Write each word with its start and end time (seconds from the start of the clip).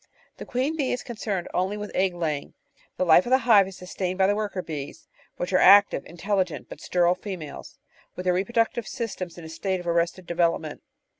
The 0.37 0.47
queen 0.47 0.75
bee 0.75 0.91
is 0.91 1.03
concerned 1.03 1.47
only 1.53 1.77
with 1.77 1.91
egg 1.93 2.15
laying; 2.15 2.55
the 2.97 3.05
life 3.05 3.27
of 3.27 3.29
the 3.29 3.37
hive 3.45 3.67
is 3.67 3.77
sustained 3.77 4.17
by 4.17 4.25
the 4.25 4.33
worker 4.35 4.63
bees, 4.63 5.07
which 5.37 5.53
are 5.53 5.59
active, 5.59 6.03
in 6.07 6.17
telligent, 6.17 6.67
but 6.69 6.81
sterile 6.81 7.13
females, 7.13 7.77
with 8.15 8.23
their 8.23 8.33
reproductive 8.33 8.87
systems 8.87 9.37
in 9.37 9.43
a 9.45 9.49
state 9.49 9.79
of 9.79 9.85
arrested 9.85 10.25
development. 10.25 10.81